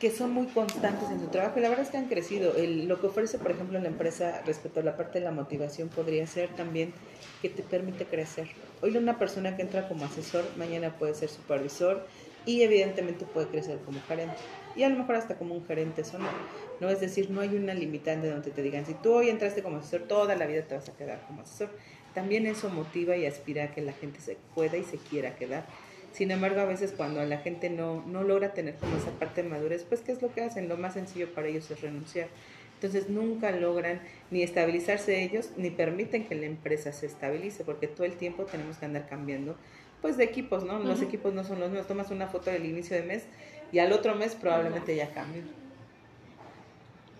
que 0.03 0.11
son 0.11 0.33
muy 0.33 0.47
constantes 0.47 1.09
en 1.11 1.21
su 1.21 1.27
trabajo 1.27 1.59
y 1.59 1.61
la 1.61 1.69
verdad 1.69 1.85
es 1.85 1.89
que 1.89 1.95
han 1.95 2.09
crecido. 2.09 2.57
El, 2.57 2.89
lo 2.89 3.00
que 3.00 3.07
ofrece, 3.07 3.38
por 3.38 3.51
ejemplo, 3.51 3.79
la 3.79 3.88
empresa 3.88 4.41
respecto 4.45 4.81
a 4.81 4.83
la 4.83 4.97
parte 4.97 5.19
de 5.19 5.23
la 5.23 5.31
motivación 5.31 5.88
podría 5.88 6.27
ser 6.27 6.50
también 6.57 6.94
que 7.41 7.47
te 7.47 7.63
permite 7.63 8.03
crecer. 8.03 8.50
Hoy 8.81 8.97
una 8.97 9.17
persona 9.17 9.55
que 9.55 9.61
entra 9.61 9.88
como 9.88 10.03
asesor, 10.03 10.44
mañana 10.57 10.97
puede 11.00 11.13
ser 11.13 11.29
supervisor 11.29 12.05
y 12.45 12.63
evidentemente 12.63 13.23
puede 13.23 13.47
crecer 13.47 13.79
como 13.85 14.01
gerente. 14.01 14.35
Y 14.75 14.83
a 14.83 14.89
lo 14.89 14.97
mejor 14.97 15.15
hasta 15.15 15.38
como 15.38 15.55
un 15.55 15.65
gerente 15.65 16.03
sonoro. 16.03 16.35
¿no? 16.81 16.89
Es 16.89 17.00
decir, 17.00 17.31
no 17.31 17.39
hay 17.39 17.55
una 17.55 17.73
limitante 17.73 18.29
donde 18.29 18.51
te 18.51 18.61
digan, 18.61 18.85
si 18.85 18.95
tú 18.95 19.13
hoy 19.13 19.29
entraste 19.29 19.63
como 19.63 19.77
asesor, 19.77 20.01
toda 20.09 20.35
la 20.35 20.45
vida 20.45 20.63
te 20.63 20.75
vas 20.75 20.89
a 20.89 20.97
quedar 20.97 21.25
como 21.27 21.44
asesor. 21.44 21.69
También 22.13 22.45
eso 22.45 22.67
motiva 22.67 23.15
y 23.15 23.25
aspira 23.25 23.63
a 23.63 23.71
que 23.71 23.81
la 23.81 23.94
gente 23.94 24.19
se 24.19 24.35
pueda 24.53 24.75
y 24.75 24.83
se 24.83 24.97
quiera 24.97 25.38
quedar 25.38 25.65
sin 26.13 26.31
embargo, 26.31 26.62
a 26.62 26.65
veces 26.65 26.94
cuando 26.95 27.24
la 27.25 27.39
gente 27.39 27.69
no, 27.69 28.04
no 28.06 28.24
logra 28.24 28.54
tener 28.54 28.75
como 28.75 28.95
esa 28.95 29.12
parte 29.12 29.44
de 29.44 29.50
madurez, 29.50 29.83
pues 29.83 30.01
¿qué 30.01 30.12
es 30.12 30.21
lo 30.21 30.31
que 30.31 30.42
hacen? 30.42 30.69
Lo 30.69 30.77
más 30.77 30.94
sencillo 30.94 31.33
para 31.33 31.48
ellos 31.48 31.69
es 31.71 31.81
renunciar. 31.81 32.27
Entonces 32.75 33.10
nunca 33.10 33.51
logran 33.51 34.01
ni 34.30 34.44
estabilizarse 34.44 35.24
ellos, 35.24 35.51
ni 35.57 35.71
permiten 35.71 36.25
que 36.25 36.36
la 36.36 36.45
empresa 36.45 36.92
se 36.92 37.07
estabilice, 37.07 37.63
porque 37.63 37.88
todo 37.88 38.06
el 38.06 38.13
tiempo 38.13 38.44
tenemos 38.44 38.77
que 38.77 38.86
andar 38.86 39.07
cambiando 39.07 39.56
pues 40.01 40.18
de 40.18 40.25
equipos, 40.25 40.65
¿no? 40.65 40.80
Los 40.80 41.01
equipos 41.01 41.33
no 41.33 41.45
son 41.45 41.62
los 41.62 41.69
mismos. 41.69 41.88
Tomas 41.88 42.12
una 42.12 42.27
foto 42.27 42.51
del 42.51 42.65
inicio 42.65 42.95
de 42.98 43.04
mes 43.04 43.24
y 43.72 43.79
al 43.79 43.93
otro 43.93 44.15
mes 44.15 44.36
probablemente 44.36 44.96
ya 44.98 45.13
cambie. 45.13 45.43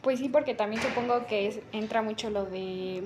Pues 0.02 0.20
sí, 0.20 0.28
porque 0.28 0.54
también 0.54 0.82
supongo 0.82 1.26
que 1.26 1.64
entra 1.72 2.02
mucho 2.02 2.30
lo 2.30 2.46
de 2.46 3.04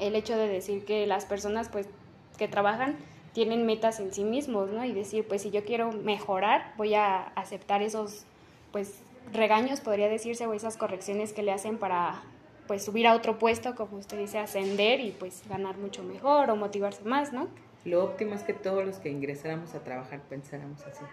el 0.00 0.16
hecho 0.16 0.36
de 0.36 0.48
decir 0.48 0.84
que 0.84 1.06
las 1.06 1.26
personas 1.26 1.68
pues 1.68 1.88
que 2.36 2.48
trabajan 2.48 2.96
tienen 3.34 3.66
metas 3.66 4.00
en 4.00 4.14
sí 4.14 4.24
mismos, 4.24 4.70
¿no? 4.70 4.84
Y 4.84 4.92
decir, 4.92 5.26
pues 5.26 5.42
si 5.42 5.50
yo 5.50 5.64
quiero 5.64 5.92
mejorar, 5.92 6.72
voy 6.76 6.94
a 6.94 7.24
aceptar 7.34 7.82
esos, 7.82 8.24
pues, 8.72 8.94
regaños, 9.32 9.80
podría 9.80 10.08
decirse, 10.08 10.46
o 10.46 10.54
esas 10.54 10.76
correcciones 10.76 11.32
que 11.32 11.42
le 11.42 11.52
hacen 11.52 11.76
para, 11.76 12.22
pues, 12.68 12.84
subir 12.84 13.06
a 13.08 13.14
otro 13.14 13.38
puesto, 13.38 13.74
como 13.74 13.98
usted 13.98 14.18
dice, 14.18 14.38
ascender 14.38 15.00
y, 15.00 15.10
pues, 15.10 15.42
ganar 15.48 15.76
mucho 15.76 16.02
mejor 16.04 16.48
o 16.48 16.56
motivarse 16.56 17.02
más, 17.02 17.32
¿no? 17.32 17.48
Lo 17.84 18.04
óptimo 18.04 18.34
es 18.34 18.42
que 18.42 18.54
todos 18.54 18.84
los 18.84 18.96
que 18.98 19.10
ingresáramos 19.10 19.74
a 19.74 19.80
trabajar 19.80 20.20
pensáramos 20.28 20.80
así. 20.86 21.04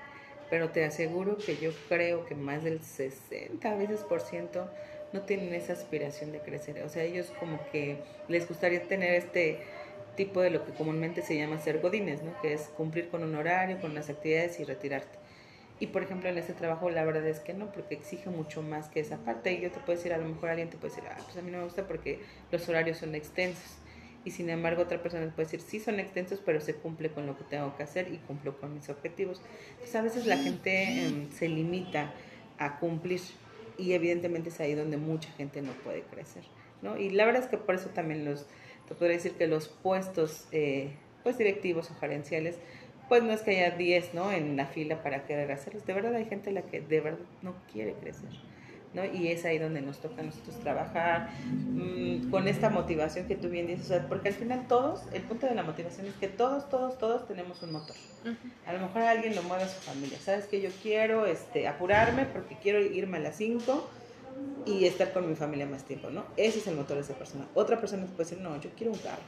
Pero 0.49 0.69
te 0.69 0.85
aseguro 0.85 1.37
que 1.37 1.57
yo 1.57 1.71
creo 1.89 2.25
que 2.25 2.35
más 2.35 2.63
del 2.63 2.81
60 2.81 3.75
veces 3.75 4.01
por 4.01 4.21
ciento 4.21 4.69
no 5.11 5.21
tienen 5.21 5.53
esa 5.53 5.73
aspiración 5.73 6.31
de 6.31 6.39
crecer. 6.39 6.83
O 6.83 6.89
sea, 6.89 7.03
ellos 7.03 7.31
como 7.39 7.59
que 7.71 7.97
les 8.27 8.47
gustaría 8.47 8.83
tener 8.83 9.15
este 9.15 9.59
tipo 10.15 10.41
de 10.41 10.49
lo 10.49 10.65
que 10.65 10.73
comúnmente 10.73 11.21
se 11.21 11.37
llama 11.37 11.57
ser 11.59 11.79
godines, 11.79 12.23
¿no? 12.23 12.39
que 12.41 12.53
es 12.53 12.63
cumplir 12.75 13.09
con 13.09 13.23
un 13.23 13.35
horario, 13.35 13.79
con 13.79 13.93
las 13.93 14.09
actividades 14.09 14.59
y 14.59 14.63
retirarte. 14.63 15.19
Y 15.79 15.87
por 15.87 16.03
ejemplo 16.03 16.29
en 16.29 16.37
este 16.37 16.53
trabajo 16.53 16.89
la 16.89 17.03
verdad 17.03 17.25
es 17.27 17.39
que 17.39 17.53
no, 17.53 17.71
porque 17.71 17.95
exige 17.95 18.29
mucho 18.29 18.61
más 18.61 18.87
que 18.89 18.99
esa 18.99 19.17
parte. 19.17 19.53
Y 19.53 19.61
yo 19.61 19.71
te 19.71 19.79
puedo 19.79 19.97
decir, 19.97 20.13
a 20.13 20.17
lo 20.17 20.27
mejor 20.27 20.49
alguien 20.49 20.69
te 20.69 20.77
puede 20.77 20.93
decir, 20.93 21.09
ah, 21.09 21.17
pues 21.23 21.37
a 21.37 21.41
mí 21.41 21.49
no 21.49 21.57
me 21.57 21.63
gusta 21.63 21.87
porque 21.87 22.19
los 22.51 22.69
horarios 22.69 22.97
son 22.97 23.15
extensos. 23.15 23.77
Y 24.23 24.29
sin 24.31 24.49
embargo 24.51 24.83
otra 24.83 25.01
persona 25.01 25.25
puede 25.35 25.47
decir, 25.47 25.61
sí 25.61 25.79
son 25.79 25.99
extensos, 25.99 26.39
pero 26.45 26.61
se 26.61 26.75
cumple 26.75 27.09
con 27.09 27.25
lo 27.25 27.35
que 27.35 27.43
tengo 27.45 27.75
que 27.75 27.81
hacer 27.81 28.13
y 28.13 28.17
cumplo 28.17 28.59
con 28.59 28.75
mis 28.75 28.89
objetivos. 28.89 29.41
Entonces 29.71 29.95
a 29.95 30.01
veces 30.03 30.25
la 30.27 30.37
gente 30.37 31.07
em, 31.07 31.31
se 31.31 31.49
limita 31.49 32.13
a 32.59 32.77
cumplir 32.77 33.21
y 33.79 33.93
evidentemente 33.93 34.49
es 34.49 34.59
ahí 34.59 34.75
donde 34.75 34.97
mucha 34.97 35.31
gente 35.31 35.63
no 35.63 35.71
puede 35.71 36.03
crecer. 36.03 36.43
¿no? 36.83 36.97
Y 36.97 37.09
la 37.09 37.25
verdad 37.25 37.43
es 37.43 37.49
que 37.49 37.57
por 37.57 37.73
eso 37.73 37.89
también 37.89 38.25
los 38.25 38.45
te 38.91 38.95
podría 38.95 39.15
decir 39.15 39.31
que 39.35 39.47
los 39.47 39.69
puestos 39.69 40.47
eh, 40.51 40.91
pues 41.23 41.37
directivos 41.37 41.89
o 41.91 41.95
gerenciales, 41.95 42.57
pues 43.07 43.23
no 43.23 43.31
es 43.31 43.41
que 43.41 43.51
haya 43.51 43.77
10 43.77 44.13
¿no? 44.13 44.33
en 44.33 44.57
la 44.57 44.65
fila 44.65 45.01
para 45.01 45.23
querer 45.25 45.49
hacerlos. 45.49 45.85
De 45.85 45.93
verdad 45.93 46.13
hay 46.13 46.25
gente 46.25 46.51
la 46.51 46.63
que 46.63 46.81
de 46.81 46.99
verdad 46.99 47.25
no 47.41 47.55
quiere 47.71 47.93
crecer. 47.93 48.27
¿no? 48.93 49.05
Y 49.05 49.29
es 49.29 49.45
ahí 49.45 49.59
donde 49.59 49.79
nos 49.81 49.99
toca 50.01 50.19
a 50.21 50.25
nosotros 50.25 50.59
trabajar 50.59 51.29
mm, 51.45 52.29
con 52.31 52.49
esta 52.49 52.69
motivación 52.69 53.29
que 53.29 53.37
tú 53.37 53.47
bien 53.47 53.65
dices, 53.67 54.01
porque 54.09 54.27
al 54.27 54.35
final 54.35 54.67
todos, 54.67 55.03
el 55.13 55.21
punto 55.21 55.47
de 55.47 55.55
la 55.55 55.63
motivación 55.63 56.07
es 56.07 56.15
que 56.15 56.27
todos, 56.27 56.67
todos, 56.67 56.97
todos 56.97 57.25
tenemos 57.29 57.63
un 57.63 57.71
motor. 57.71 57.95
A 58.67 58.73
lo 58.73 58.79
mejor 58.79 59.03
alguien 59.03 59.35
lo 59.35 59.43
mueve 59.43 59.63
a 59.63 59.67
su 59.69 59.79
familia, 59.79 60.17
sabes 60.19 60.47
que 60.47 60.59
yo 60.59 60.69
quiero 60.83 61.27
este, 61.27 61.69
apurarme 61.69 62.25
porque 62.25 62.57
quiero 62.61 62.81
irme 62.81 63.19
a 63.19 63.21
las 63.21 63.37
5 63.37 63.89
y 64.65 64.85
estar 64.85 65.11
con 65.13 65.27
mi 65.27 65.35
familia 65.35 65.65
más 65.65 65.83
tiempo, 65.83 66.09
¿no? 66.09 66.25
Ese 66.37 66.59
es 66.59 66.67
el 66.67 66.75
motor 66.75 66.97
de 66.97 67.03
esa 67.03 67.13
persona. 67.13 67.47
Otra 67.55 67.79
persona 67.79 68.05
puede 68.05 68.29
decir, 68.29 68.39
no, 68.39 68.59
yo 68.59 68.69
quiero 68.75 68.93
un 68.93 68.99
carro 68.99 69.21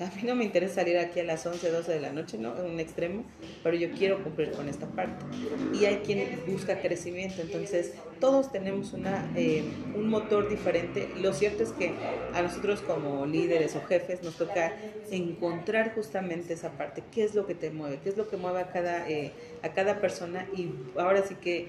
a 0.00 0.06
mí 0.14 0.22
no 0.24 0.34
me 0.34 0.44
interesa 0.44 0.76
salir 0.76 0.98
aquí 0.98 1.20
a 1.20 1.24
las 1.24 1.46
11, 1.46 1.70
12 1.70 1.92
de 1.92 2.00
la 2.00 2.12
noche, 2.12 2.36
¿no? 2.36 2.56
En 2.58 2.66
un 2.66 2.80
extremo, 2.80 3.24
pero 3.62 3.76
yo 3.76 3.90
quiero 3.92 4.22
cumplir 4.22 4.52
con 4.52 4.68
esta 4.68 4.86
parte. 4.86 5.24
Y 5.72 5.86
hay 5.86 5.96
quien 5.98 6.42
busca 6.46 6.80
crecimiento, 6.80 7.40
entonces 7.40 7.94
todos 8.20 8.52
tenemos 8.52 8.92
una, 8.92 9.30
eh, 9.36 9.64
un 9.94 10.08
motor 10.08 10.48
diferente. 10.48 11.08
Lo 11.20 11.32
cierto 11.32 11.62
es 11.62 11.70
que 11.70 11.94
a 12.34 12.42
nosotros 12.42 12.80
como 12.82 13.24
líderes 13.26 13.74
o 13.76 13.80
jefes 13.86 14.22
nos 14.22 14.36
toca 14.36 14.72
encontrar 15.10 15.94
justamente 15.94 16.52
esa 16.52 16.72
parte, 16.72 17.02
qué 17.12 17.24
es 17.24 17.34
lo 17.34 17.46
que 17.46 17.54
te 17.54 17.70
mueve, 17.70 18.00
qué 18.02 18.10
es 18.10 18.16
lo 18.16 18.28
que 18.28 18.36
mueve 18.36 18.60
a 18.60 18.68
cada, 18.68 19.08
eh, 19.08 19.32
a 19.62 19.70
cada 19.70 20.00
persona 20.00 20.46
y 20.54 20.70
ahora 20.98 21.22
sí 21.22 21.36
que, 21.36 21.68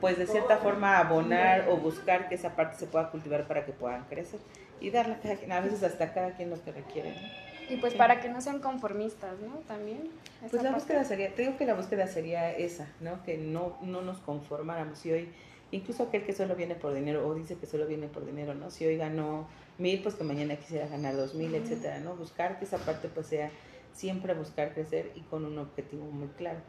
pues 0.00 0.16
de 0.18 0.26
cierta 0.26 0.58
forma 0.58 0.98
abonar 0.98 1.68
o 1.68 1.76
buscar 1.76 2.28
que 2.28 2.36
esa 2.36 2.54
parte 2.54 2.76
se 2.78 2.86
pueda 2.86 3.10
cultivar 3.10 3.48
para 3.48 3.64
que 3.64 3.72
puedan 3.72 4.04
crecer 4.04 4.40
y 4.80 4.90
darle 4.90 5.14
a 5.14 5.20
cada 5.20 5.36
quien, 5.36 5.52
a 5.52 5.60
veces 5.60 5.82
hasta 5.82 6.12
cada 6.12 6.36
quien 6.36 6.50
lo 6.50 6.62
que 6.62 6.72
requiere. 6.72 7.10
¿no? 7.10 7.47
Y 7.68 7.76
pues 7.76 7.94
para 7.94 8.20
que 8.20 8.28
no 8.28 8.40
sean 8.40 8.60
conformistas, 8.60 9.40
¿no? 9.40 9.58
También. 9.66 10.10
Pues 10.50 10.62
la 10.62 10.72
búsqueda 10.72 11.04
sería, 11.04 11.34
te 11.34 11.42
digo 11.42 11.56
que 11.56 11.66
la 11.66 11.74
búsqueda 11.74 12.06
sería 12.06 12.50
esa, 12.50 12.88
¿no? 13.00 13.22
Que 13.24 13.36
no, 13.36 13.78
no 13.82 14.02
nos 14.02 14.18
conformáramos. 14.18 14.98
Si 14.98 15.12
hoy, 15.12 15.28
incluso 15.70 16.04
aquel 16.04 16.24
que 16.24 16.32
solo 16.32 16.56
viene 16.56 16.74
por 16.74 16.94
dinero 16.94 17.26
o 17.26 17.34
dice 17.34 17.56
que 17.56 17.66
solo 17.66 17.86
viene 17.86 18.08
por 18.08 18.24
dinero, 18.24 18.54
¿no? 18.54 18.70
Si 18.70 18.86
hoy 18.86 18.96
ganó 18.96 19.48
mil, 19.76 20.02
pues 20.02 20.14
que 20.14 20.24
mañana 20.24 20.56
quisiera 20.56 20.86
ganar 20.86 21.16
dos 21.16 21.34
mil, 21.34 21.54
etcétera, 21.54 22.00
¿no? 22.00 22.16
Buscar 22.16 22.58
que 22.58 22.64
esa 22.64 22.78
parte 22.78 23.08
pues 23.08 23.26
sea 23.26 23.50
siempre 23.92 24.32
buscar 24.34 24.72
crecer 24.74 25.10
y 25.14 25.20
con 25.22 25.44
un 25.44 25.58
objetivo 25.58 26.04
muy 26.06 26.28
claro. 26.28 26.60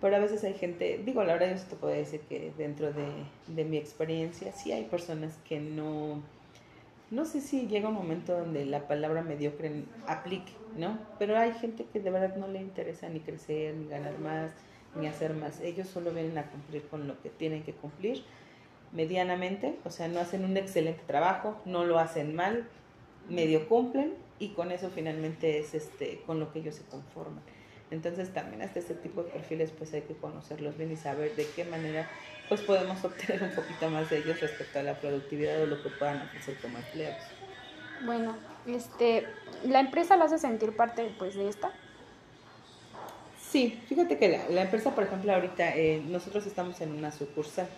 Pero 0.00 0.16
a 0.16 0.18
veces 0.18 0.44
hay 0.44 0.54
gente, 0.54 1.00
digo, 1.04 1.24
la 1.24 1.34
verdad 1.34 1.56
yo 1.56 1.62
te 1.62 1.76
puedo 1.76 1.94
decir 1.94 2.20
que 2.22 2.52
dentro 2.58 2.92
de, 2.92 3.06
de 3.46 3.64
mi 3.64 3.78
experiencia 3.78 4.52
sí 4.52 4.72
hay 4.72 4.84
personas 4.84 5.38
que 5.48 5.60
no 5.60 6.22
no 7.14 7.24
sé 7.24 7.40
si 7.40 7.66
llega 7.68 7.88
un 7.88 7.94
momento 7.94 8.36
donde 8.36 8.66
la 8.66 8.88
palabra 8.88 9.22
mediocre 9.22 9.84
aplique, 10.06 10.52
¿no? 10.76 10.98
Pero 11.18 11.38
hay 11.38 11.52
gente 11.52 11.86
que 11.92 12.00
de 12.00 12.10
verdad 12.10 12.36
no 12.36 12.48
le 12.48 12.60
interesa 12.60 13.08
ni 13.08 13.20
crecer, 13.20 13.74
ni 13.74 13.88
ganar 13.88 14.18
más, 14.18 14.50
ni 14.96 15.06
hacer 15.06 15.34
más. 15.34 15.60
Ellos 15.60 15.88
solo 15.88 16.12
vienen 16.12 16.36
a 16.38 16.50
cumplir 16.50 16.82
con 16.88 17.06
lo 17.06 17.20
que 17.22 17.30
tienen 17.30 17.62
que 17.62 17.72
cumplir 17.72 18.24
medianamente, 18.92 19.76
o 19.84 19.90
sea, 19.90 20.08
no 20.08 20.20
hacen 20.20 20.44
un 20.44 20.56
excelente 20.56 21.02
trabajo, 21.06 21.60
no 21.64 21.84
lo 21.84 21.98
hacen 21.98 22.34
mal, 22.34 22.68
medio 23.28 23.68
cumplen 23.68 24.14
y 24.38 24.50
con 24.50 24.72
eso 24.72 24.90
finalmente 24.90 25.58
es 25.58 25.74
este 25.74 26.20
con 26.26 26.40
lo 26.40 26.52
que 26.52 26.60
ellos 26.60 26.74
se 26.74 26.84
conforman. 26.84 27.42
Entonces 27.90 28.32
también 28.32 28.62
hasta 28.62 28.80
este 28.80 28.94
tipo 28.94 29.22
de 29.22 29.30
perfiles 29.30 29.70
pues 29.70 29.92
hay 29.94 30.02
que 30.02 30.14
conocerlos 30.14 30.76
bien 30.76 30.90
y 30.90 30.96
saber 30.96 31.34
de 31.36 31.46
qué 31.54 31.64
manera 31.64 32.08
pues 32.48 32.60
podemos 32.62 33.02
obtener 33.04 33.42
un 33.42 33.50
poquito 33.50 33.90
más 33.90 34.10
de 34.10 34.18
ellos 34.18 34.40
respecto 34.40 34.78
a 34.78 34.82
la 34.82 34.94
productividad 34.94 35.62
o 35.62 35.66
lo 35.66 35.82
que 35.82 35.90
puedan 35.90 36.22
ofrecer 36.22 36.56
como 36.60 36.78
empleados. 36.78 37.22
Bueno, 38.04 38.36
este, 38.66 39.26
¿la 39.64 39.80
empresa 39.80 40.16
la 40.16 40.26
hace 40.26 40.38
sentir 40.38 40.74
parte 40.76 41.14
pues 41.18 41.34
de 41.34 41.48
esta? 41.48 41.72
Sí, 43.50 43.80
fíjate 43.88 44.18
que 44.18 44.40
la, 44.50 44.62
empresa, 44.62 44.94
por 44.94 45.04
ejemplo, 45.04 45.32
ahorita 45.32 45.76
eh, 45.76 46.02
nosotros 46.08 46.44
estamos 46.46 46.80
en 46.80 46.92
una 46.92 47.12
sucursal. 47.12 47.68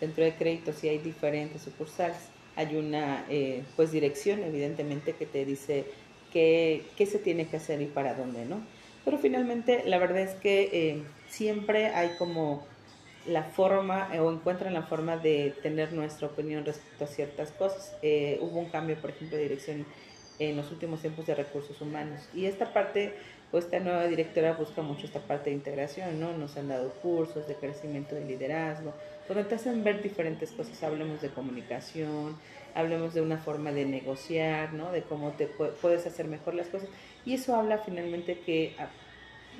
Dentro 0.00 0.22
de 0.22 0.34
créditos 0.34 0.76
sí 0.76 0.88
hay 0.88 0.98
diferentes 0.98 1.62
sucursales. 1.62 2.28
Hay 2.56 2.76
una 2.76 3.24
eh, 3.28 3.64
pues 3.74 3.90
dirección, 3.90 4.44
evidentemente, 4.44 5.14
que 5.14 5.26
te 5.26 5.44
dice 5.44 5.86
qué, 6.32 6.86
qué 6.96 7.06
se 7.06 7.18
tiene 7.18 7.48
que 7.48 7.56
hacer 7.56 7.82
y 7.82 7.86
para 7.86 8.14
dónde, 8.14 8.44
¿no? 8.44 8.60
Pero 9.04 9.18
finalmente 9.18 9.82
la 9.86 9.98
verdad 9.98 10.20
es 10.20 10.34
que 10.34 10.70
eh, 10.72 11.02
siempre 11.28 11.88
hay 11.88 12.10
como 12.16 12.64
la 13.26 13.44
forma 13.44 14.08
o 14.20 14.32
encuentran 14.32 14.74
la 14.74 14.82
forma 14.82 15.16
de 15.16 15.54
tener 15.62 15.92
nuestra 15.92 16.28
opinión 16.28 16.64
respecto 16.64 17.04
a 17.04 17.06
ciertas 17.06 17.50
cosas. 17.52 17.96
Eh, 18.02 18.38
hubo 18.40 18.58
un 18.58 18.70
cambio, 18.70 18.96
por 18.96 19.10
ejemplo, 19.10 19.36
de 19.36 19.44
dirección 19.44 19.86
en 20.38 20.56
los 20.56 20.70
últimos 20.70 21.00
tiempos 21.00 21.26
de 21.26 21.34
recursos 21.34 21.80
humanos 21.80 22.28
y 22.34 22.46
esta 22.46 22.72
parte, 22.72 23.14
pues 23.50 23.66
esta 23.66 23.78
nueva 23.78 24.06
directora 24.06 24.52
busca 24.54 24.82
mucho 24.82 25.06
esta 25.06 25.20
parte 25.20 25.50
de 25.50 25.56
integración, 25.56 26.18
¿no? 26.18 26.36
Nos 26.36 26.56
han 26.56 26.68
dado 26.68 26.90
cursos 26.94 27.46
de 27.46 27.54
crecimiento 27.54 28.16
de 28.16 28.24
liderazgo, 28.24 28.92
donde 29.28 29.44
te 29.44 29.54
hacen 29.54 29.84
ver 29.84 30.02
diferentes 30.02 30.50
cosas, 30.50 30.82
hablemos 30.82 31.20
de 31.22 31.28
comunicación, 31.28 32.36
hablemos 32.74 33.14
de 33.14 33.20
una 33.20 33.38
forma 33.38 33.70
de 33.70 33.84
negociar, 33.84 34.72
¿no? 34.72 34.90
De 34.90 35.02
cómo 35.02 35.30
te 35.32 35.46
puedes 35.46 36.04
hacer 36.06 36.26
mejor 36.26 36.54
las 36.54 36.66
cosas 36.66 36.88
y 37.24 37.34
eso 37.34 37.54
habla 37.54 37.78
finalmente 37.78 38.40
que 38.40 38.74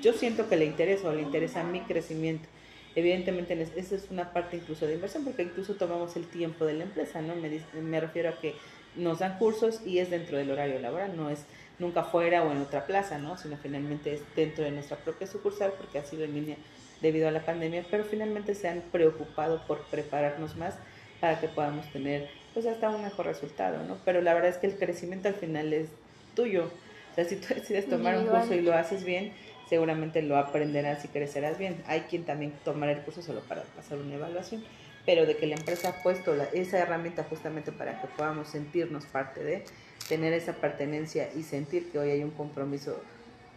yo 0.01 0.11
siento 0.11 0.49
que 0.49 0.57
le 0.57 0.65
interesa 0.65 1.07
o 1.07 1.13
le 1.13 1.21
interesa 1.21 1.63
mi 1.63 1.79
crecimiento 1.81 2.49
Evidentemente, 2.95 3.61
esa 3.75 3.95
es 3.95 4.07
una 4.09 4.31
parte 4.31 4.57
incluso 4.57 4.87
de 4.87 4.95
inversión, 4.95 5.25
porque 5.25 5.43
incluso 5.43 5.75
tomamos 5.75 6.15
el 6.15 6.27
tiempo 6.27 6.65
de 6.65 6.75
la 6.75 6.83
empresa, 6.83 7.21
¿no? 7.21 7.35
Me, 7.35 7.61
me 7.81 7.99
refiero 7.99 8.29
a 8.29 8.39
que 8.39 8.55
nos 8.95 9.19
dan 9.19 9.37
cursos 9.37 9.81
y 9.85 9.99
es 9.99 10.09
dentro 10.09 10.37
del 10.37 10.49
horario 10.49 10.79
laboral, 10.79 11.17
no 11.17 11.29
es 11.29 11.45
nunca 11.77 12.03
fuera 12.03 12.43
o 12.43 12.51
en 12.51 12.61
otra 12.61 12.85
plaza, 12.85 13.17
¿no? 13.17 13.37
Sino 13.37 13.57
finalmente 13.57 14.13
es 14.13 14.21
dentro 14.35 14.63
de 14.63 14.71
nuestra 14.71 14.97
propia 14.97 15.27
sucursal, 15.27 15.73
porque 15.77 15.99
ha 15.99 16.05
sido 16.05 16.23
en 16.23 16.33
línea 16.33 16.57
debido 17.01 17.27
a 17.27 17.31
la 17.31 17.41
pandemia, 17.41 17.83
pero 17.91 18.05
finalmente 18.05 18.55
se 18.55 18.69
han 18.69 18.81
preocupado 18.91 19.61
por 19.67 19.81
prepararnos 19.87 20.55
más 20.55 20.75
para 21.19 21.39
que 21.39 21.47
podamos 21.47 21.91
tener, 21.91 22.29
pues, 22.53 22.65
hasta 22.65 22.89
un 22.89 23.01
mejor 23.01 23.25
resultado, 23.25 23.83
¿no? 23.83 23.97
Pero 24.05 24.21
la 24.21 24.33
verdad 24.33 24.51
es 24.51 24.57
que 24.57 24.67
el 24.67 24.77
crecimiento 24.77 25.27
al 25.27 25.35
final 25.35 25.73
es 25.73 25.89
tuyo. 26.35 26.69
O 27.11 27.15
sea, 27.15 27.25
si 27.25 27.35
tú 27.35 27.53
decides 27.55 27.89
tomar 27.89 28.17
un 28.17 28.27
curso 28.27 28.53
y 28.53 28.61
lo 28.61 28.73
haces 28.73 29.03
bien, 29.03 29.33
seguramente 29.69 30.21
lo 30.21 30.37
aprenderás 30.37 31.03
y 31.05 31.07
crecerás 31.07 31.57
bien. 31.57 31.83
Hay 31.87 32.01
quien 32.01 32.23
también 32.23 32.53
tomará 32.63 32.91
el 32.91 33.01
curso 33.01 33.21
solo 33.21 33.41
para 33.41 33.63
pasar 33.63 33.97
una 33.97 34.15
evaluación, 34.15 34.63
pero 35.05 35.25
de 35.25 35.37
que 35.37 35.47
la 35.47 35.55
empresa 35.55 35.89
ha 35.89 36.03
puesto 36.03 36.33
esa 36.53 36.79
herramienta 36.79 37.23
justamente 37.23 37.71
para 37.71 38.01
que 38.01 38.07
podamos 38.07 38.49
sentirnos 38.49 39.05
parte 39.05 39.43
de, 39.43 39.65
tener 40.07 40.33
esa 40.33 40.53
pertenencia 40.53 41.29
y 41.35 41.43
sentir 41.43 41.91
que 41.91 41.99
hoy 41.99 42.11
hay 42.11 42.23
un 42.23 42.31
compromiso 42.31 43.01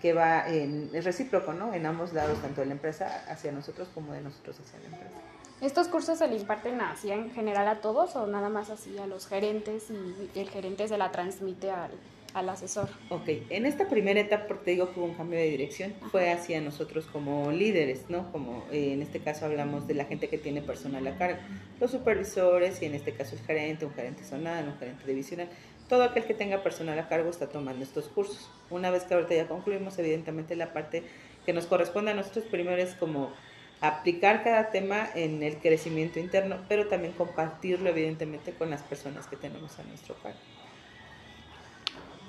que 0.00 0.12
va 0.12 0.48
en 0.48 0.90
es 0.94 1.04
recíproco, 1.04 1.52
¿no? 1.52 1.74
En 1.74 1.84
ambos 1.84 2.12
lados, 2.12 2.40
tanto 2.40 2.60
de 2.60 2.68
la 2.68 2.72
empresa 2.72 3.24
hacia 3.28 3.52
nosotros 3.52 3.88
como 3.94 4.12
de 4.12 4.20
nosotros 4.20 4.58
hacia 4.60 4.78
la 4.80 4.86
empresa. 4.86 5.16
¿Estos 5.60 5.88
cursos 5.88 6.18
se 6.18 6.28
le 6.28 6.36
imparten 6.36 6.80
así 6.80 7.10
en 7.10 7.32
general 7.32 7.66
a 7.66 7.80
todos 7.80 8.14
o 8.14 8.28
nada 8.28 8.48
más 8.48 8.70
así 8.70 8.96
a 8.98 9.06
los 9.06 9.26
gerentes 9.26 9.90
y 9.90 10.38
el 10.38 10.48
gerente 10.48 10.86
se 10.86 10.96
la 10.96 11.10
transmite 11.10 11.72
al, 11.72 11.90
al 12.34 12.48
asesor. 12.48 12.88
Ok, 13.08 13.28
en 13.50 13.66
esta 13.66 13.88
primera 13.88 14.20
etapa, 14.20 14.46
porque 14.46 14.64
te 14.64 14.70
digo 14.72 14.92
que 14.92 15.00
hubo 15.00 15.06
un 15.06 15.14
cambio 15.14 15.38
de 15.38 15.46
dirección, 15.46 15.94
fue 16.10 16.30
hacia 16.30 16.60
nosotros 16.60 17.06
como 17.06 17.50
líderes, 17.50 18.08
¿no? 18.08 18.30
Como 18.32 18.64
eh, 18.70 18.92
en 18.92 19.02
este 19.02 19.20
caso 19.20 19.46
hablamos 19.46 19.86
de 19.86 19.94
la 19.94 20.04
gente 20.04 20.28
que 20.28 20.38
tiene 20.38 20.62
personal 20.62 21.06
a 21.06 21.16
cargo, 21.16 21.38
los 21.80 21.90
supervisores 21.90 22.80
y 22.82 22.86
en 22.86 22.94
este 22.94 23.12
caso 23.12 23.34
el 23.36 23.42
gerente, 23.42 23.86
un 23.86 23.94
gerente 23.94 24.24
zonal, 24.24 24.68
un 24.68 24.78
gerente 24.78 25.06
divisional, 25.06 25.48
todo 25.88 26.02
aquel 26.02 26.24
que 26.24 26.34
tenga 26.34 26.62
personal 26.62 26.98
a 26.98 27.08
cargo 27.08 27.30
está 27.30 27.48
tomando 27.48 27.82
estos 27.82 28.08
cursos. 28.08 28.50
Una 28.70 28.90
vez 28.90 29.04
que 29.04 29.14
ahorita 29.14 29.34
ya 29.34 29.48
concluimos, 29.48 29.98
evidentemente 29.98 30.54
la 30.54 30.72
parte 30.72 31.02
que 31.46 31.52
nos 31.54 31.66
corresponde 31.66 32.10
a 32.10 32.14
nosotros 32.14 32.44
primero 32.50 32.80
es 32.80 32.94
como 32.94 33.32
aplicar 33.80 34.42
cada 34.42 34.70
tema 34.70 35.08
en 35.14 35.42
el 35.42 35.56
crecimiento 35.58 36.18
interno, 36.18 36.58
pero 36.68 36.88
también 36.88 37.14
compartirlo 37.14 37.88
evidentemente 37.88 38.52
con 38.52 38.70
las 38.70 38.82
personas 38.82 39.26
que 39.26 39.36
tenemos 39.36 39.78
a 39.78 39.84
nuestro 39.84 40.14
cargo. 40.16 40.38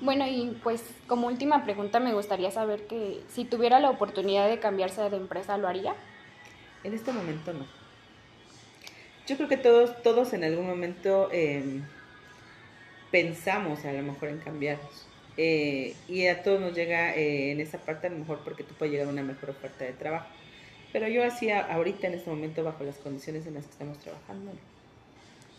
Bueno, 0.00 0.26
y 0.26 0.58
pues 0.62 0.82
como 1.06 1.26
última 1.26 1.64
pregunta 1.64 2.00
me 2.00 2.14
gustaría 2.14 2.50
saber 2.50 2.86
que 2.86 3.22
si 3.28 3.44
tuviera 3.44 3.80
la 3.80 3.90
oportunidad 3.90 4.48
de 4.48 4.58
cambiarse 4.58 5.08
de 5.10 5.16
empresa, 5.16 5.58
¿lo 5.58 5.68
haría? 5.68 5.94
En 6.84 6.94
este 6.94 7.12
momento 7.12 7.52
no. 7.52 7.66
Yo 9.26 9.36
creo 9.36 9.48
que 9.48 9.58
todos, 9.58 10.02
todos 10.02 10.32
en 10.32 10.42
algún 10.44 10.66
momento 10.66 11.28
em, 11.30 11.84
pensamos 13.10 13.84
a 13.84 13.92
lo 13.92 14.02
mejor 14.02 14.30
en 14.30 14.38
cambiarnos. 14.38 15.06
Eh, 15.36 15.94
y 16.08 16.26
a 16.26 16.42
todos 16.42 16.60
nos 16.60 16.74
llega 16.74 17.14
eh, 17.14 17.52
en 17.52 17.60
esa 17.60 17.78
parte 17.78 18.08
a 18.08 18.10
lo 18.10 18.18
mejor 18.18 18.40
porque 18.42 18.64
tú 18.64 18.74
puedes 18.74 18.92
llegar 18.92 19.06
a 19.06 19.10
una 19.10 19.22
mejor 19.22 19.50
oferta 19.50 19.84
de 19.84 19.92
trabajo. 19.92 20.26
Pero 20.92 21.08
yo 21.08 21.24
hacía 21.24 21.60
ahorita 21.60 22.08
en 22.08 22.14
este 22.14 22.30
momento 22.30 22.64
bajo 22.64 22.84
las 22.84 22.96
condiciones 22.96 23.46
en 23.46 23.54
las 23.54 23.64
que 23.64 23.70
estamos 23.70 23.98
trabajando. 23.98 24.52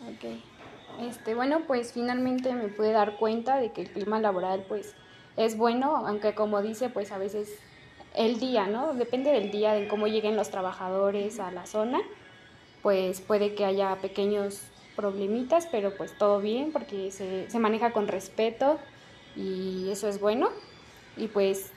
Ok. 0.02 0.38
Este, 1.00 1.34
bueno, 1.34 1.62
pues 1.66 1.92
finalmente 1.92 2.52
me 2.54 2.68
pude 2.68 2.92
dar 2.92 3.16
cuenta 3.16 3.58
de 3.58 3.72
que 3.72 3.82
el 3.82 3.90
clima 3.90 4.20
laboral 4.20 4.64
pues 4.68 4.94
es 5.36 5.56
bueno, 5.56 5.96
aunque 6.06 6.34
como 6.34 6.62
dice, 6.62 6.88
pues 6.88 7.12
a 7.12 7.18
veces 7.18 7.58
el 8.14 8.38
día, 8.38 8.66
¿no? 8.66 8.92
Depende 8.94 9.30
del 9.30 9.50
día, 9.50 9.72
de 9.72 9.88
cómo 9.88 10.06
lleguen 10.06 10.36
los 10.36 10.50
trabajadores 10.50 11.40
a 11.40 11.50
la 11.50 11.66
zona, 11.66 12.00
pues 12.82 13.20
puede 13.20 13.54
que 13.54 13.64
haya 13.64 13.96
pequeños 13.96 14.60
problemitas, 14.96 15.66
pero 15.70 15.96
pues 15.96 16.16
todo 16.16 16.40
bien 16.40 16.72
porque 16.72 17.10
se, 17.10 17.50
se 17.50 17.58
maneja 17.58 17.92
con 17.92 18.08
respeto 18.08 18.78
y 19.34 19.88
eso 19.90 20.08
es 20.08 20.20
bueno. 20.20 20.50
Y 21.16 21.28
pues 21.28 21.72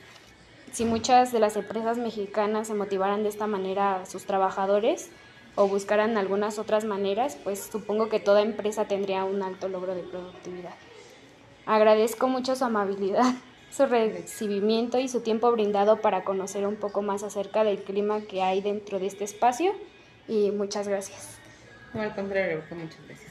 si 0.72 0.84
muchas 0.84 1.32
de 1.32 1.40
las 1.40 1.56
empresas 1.56 1.98
mexicanas 1.98 2.68
se 2.68 2.74
motivaran 2.74 3.24
de 3.24 3.30
esta 3.30 3.48
manera 3.48 4.02
a 4.02 4.06
sus 4.06 4.26
trabajadores, 4.26 5.10
o 5.56 5.68
buscaran 5.68 6.18
algunas 6.18 6.60
otras 6.60 6.86
maneras, 6.86 7.38
pues 7.44 7.60
supongo 7.72 8.10
que 8.10 8.20
toda 8.20 8.42
empresa 8.42 8.86
tendría 8.88 9.24
un 9.24 9.42
alto 9.42 9.68
logro 9.70 9.96
de 9.96 10.04
productividad. 10.04 10.76
Agradezco 11.66 12.28
mucho 12.28 12.56
su 12.56 12.66
amabilidad, 12.66 13.34
su 13.72 13.86
recibimiento 13.86 15.00
y 15.00 15.08
su 15.08 15.22
tiempo 15.22 15.52
brindado 15.52 16.02
para 16.02 16.24
conocer 16.24 16.68
un 16.68 16.76
poco 16.76 17.02
más 17.02 17.24
acerca 17.24 17.64
del 17.64 17.84
clima 17.84 18.22
que 18.22 18.42
hay 18.42 18.62
dentro 18.62 19.00
de 19.00 19.08
este 19.08 19.24
espacio 19.24 19.74
y 20.28 20.52
muchas 20.52 20.88
gracias. 20.88 21.40
No, 21.94 22.02
al 22.02 22.14
contrario, 22.14 22.62
muchas 22.72 23.00
gracias 23.08 23.25